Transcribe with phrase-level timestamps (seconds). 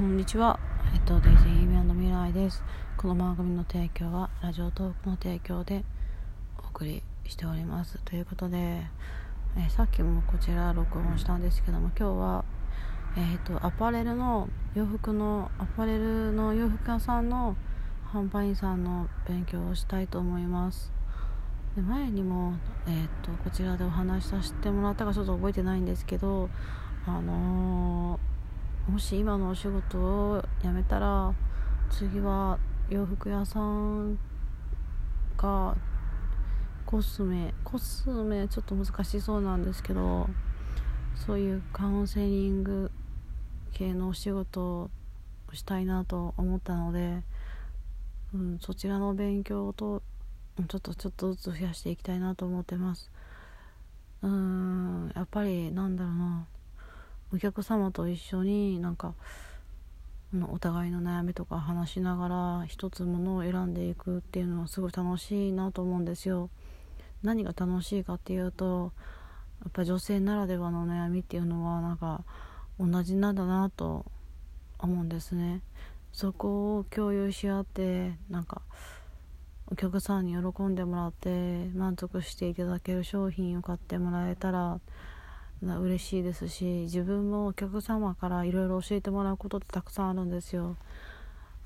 [0.00, 0.58] こんにちは。
[0.94, 2.64] えっと、デイジーの未来です。
[2.96, 5.84] この番組の提供は、ラジオトークの提供で
[6.56, 7.98] お送りしております。
[8.06, 8.56] ということで、
[9.58, 12.44] えさっきもこちら録音したんですけども、今日は、
[13.14, 17.54] えっと、アパレルの、洋服の、アパレルの洋服屋さんの
[18.10, 20.90] 販売員さんの勉強をしたいと思います。
[21.76, 22.54] で前にも、
[22.86, 26.48] え、っとこちらでお話しさせてもらったかちょっと覚えてないんですけど
[27.06, 28.29] あのー
[28.90, 31.32] もし今のお仕事を辞めたら
[31.90, 32.58] 次は
[32.88, 34.18] 洋服屋さん
[35.36, 35.76] か
[36.84, 40.28] コスメコスメちょっと難しそうなんですけど
[41.14, 42.90] そういうカウンセリング
[43.72, 44.90] 系のお仕事を
[45.52, 47.22] したいなと思ったので、
[48.34, 50.02] うん、そちらの勉強と
[50.68, 53.08] ちょっとちょっとずつ増やしていきたいなと思ってます。
[54.22, 56.46] うんやっぱりなんだろうな。
[57.32, 59.14] お客様と一緒になんか
[60.50, 66.50] お互いの悩みとか話しながら一つものを選んでいくっていうのはすごい楽しいなと思うんですよ。
[67.22, 68.92] 何が楽しいかっていうと
[69.62, 72.24] やっぱ女性ならではの悩みっていうのはなんか
[72.78, 74.06] 同じなんだなと
[74.78, 75.62] 思うんですね。
[76.12, 78.62] そこを共有し合ってなんか
[79.70, 84.80] お客さんに喜んでもらって満足していただける商品を買ってもらえたら
[85.62, 90.76] 嬉しいですし自分もお客様からいろいろ教えてもらうことってたくさんあるんですよ。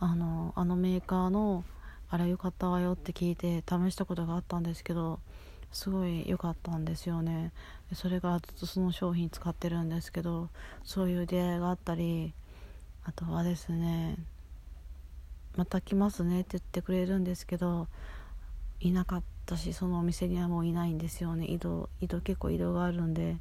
[0.00, 1.64] あのあのメーカーの
[2.10, 5.20] あれ良かったわよって聞いて試したことがあったんですけど
[5.72, 7.52] すごい良かったんですよね。
[7.92, 10.48] それがずっとその商品使ってるんですけど
[10.82, 12.32] そういう出会いがあったり
[13.04, 14.16] あとはですね
[15.56, 17.86] また来ますねって言ってくれるんですけど
[18.80, 21.46] いなかったしそのお店にはもういないんですよね。
[21.46, 23.36] 移動移動結構移動があるんで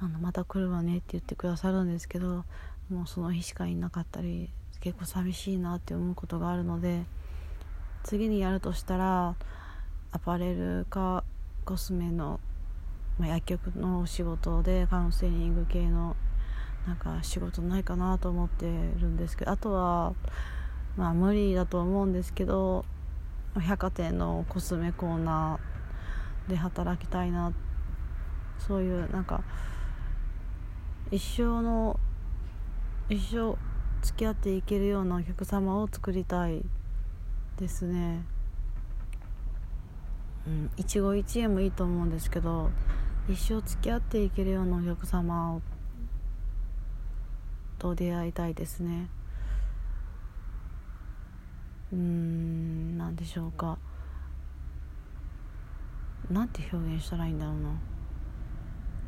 [0.00, 2.44] あのまた来るわねって言ってくださるんですけど
[2.90, 7.04] もうその日しかいなかったり結構寂しいなって思うことがあるので
[8.02, 9.34] 次にやるとしたら
[10.12, 11.24] アパレルか
[11.64, 12.38] コスメの、
[13.18, 16.16] まあ、薬局のお仕事でカウンセリング系の
[16.86, 20.12] なんか仕事ないかなと思ってるんですけどあとは
[20.96, 22.84] まあ無理だと思うんですけど
[23.58, 27.52] 百貨店のコスメコーナーで働きたいな
[28.58, 29.42] そういうなんか
[31.10, 31.98] 一生の
[33.08, 33.56] 一生
[34.02, 36.64] 付き合っていけるようなお客様を作りたい
[37.56, 38.24] ですね。
[40.46, 42.70] うん一期一会もいいと思うんですけど
[43.28, 45.62] 一生付き合っていけるようなお客様を
[47.78, 49.08] と出会いたいですね。
[51.92, 53.78] うん何でしょうか。
[56.30, 57.93] なんて表現したらいいんだろうな。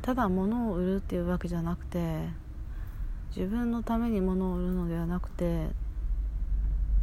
[0.02, 2.28] ただ物を売るっていうわけじゃなくて
[3.36, 5.68] 自分のために物を売るのではなくて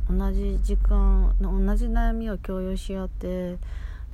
[0.10, 3.58] 同じ時間同じ悩みを共有し合って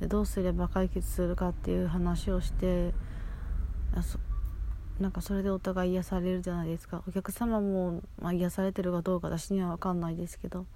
[0.00, 2.92] でどうすれば解決するかっていう話をして
[5.00, 10.66] なんかそれでお互い癒されるじゃないですかお客様も、まあ、癒されてるかどうか私には分かんないですけど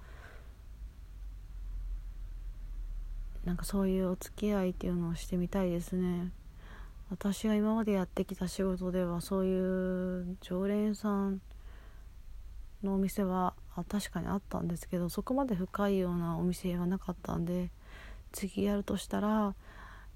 [3.45, 6.31] なんかそういうお付き合いっていうのをしてみたいですね。
[7.09, 11.41] 私が今までやってきた仕事ではそういう常連さん
[12.83, 13.53] のお店は
[13.89, 17.69] 確かにあったんですけどそこまで深いようなお店はなかったんで
[18.31, 19.53] 次やるとしたら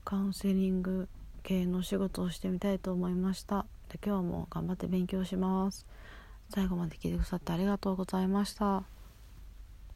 [0.04, 1.08] カウンセリング
[1.44, 3.66] 系の仕事をしてみたいと思いました。
[3.90, 5.86] で今日も頑張って勉強します。
[6.50, 8.84] 最後まで聞いてくださってありがとうございました。